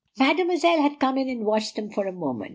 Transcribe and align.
Mademoiselle 0.17 0.81
had 0.81 0.97
come 0.99 1.15
in 1.15 1.29
and 1.29 1.45
watched 1.45 1.75
them 1.75 1.87
for 1.91 2.07
a 2.07 2.11
moment. 2.11 2.49